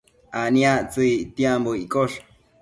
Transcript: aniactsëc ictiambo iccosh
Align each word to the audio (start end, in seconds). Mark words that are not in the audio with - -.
aniactsëc 0.41 1.11
ictiambo 1.23 1.71
iccosh 1.83 2.17